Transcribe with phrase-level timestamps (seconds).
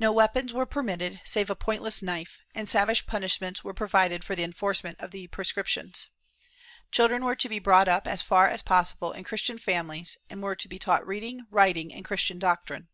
[0.00, 4.42] No weapons were permitted, save a pointless knife, and savage punishments were provided for the
[4.42, 6.06] enforcement of the prescriptions.
[6.90, 10.56] Children were to be brought up, as far as possible, in Christian families, and were
[10.56, 12.88] to be taught reading, writing and Christian doctrine.